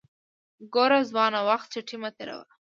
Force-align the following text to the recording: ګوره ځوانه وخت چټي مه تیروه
ګوره 0.73 0.99
ځوانه 1.09 1.39
وخت 1.49 1.67
چټي 1.73 1.97
مه 2.01 2.09
تیروه 2.17 2.45